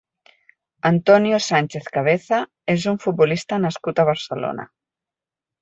Antonio 0.89 1.39
Sánchez 1.49 1.85
Cabeza 1.97 2.41
és 2.77 2.89
un 2.93 2.99
futbolista 3.05 3.63
nascut 3.67 4.03
a 4.05 4.11
Barcelona. 4.13 4.71